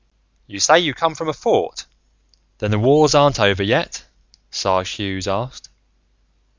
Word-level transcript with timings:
"You 0.47 0.59
say 0.59 0.79
you 0.79 0.95
come 0.95 1.13
from 1.13 1.29
a 1.29 1.33
fort? 1.33 1.85
Then 2.57 2.71
the 2.71 2.79
wars 2.79 3.13
aren't 3.13 3.39
over 3.39 3.61
yet?" 3.61 4.03
Sarge 4.49 4.89
Hughes 4.93 5.27
asked. 5.27 5.69